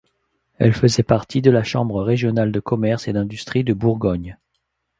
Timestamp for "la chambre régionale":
1.51-2.51